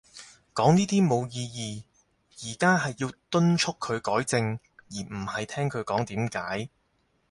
[0.55, 1.45] 講呢啲冇意
[2.33, 2.49] 義。
[2.51, 6.71] 而家係要敦促佢改正，而唔係聽佢講點解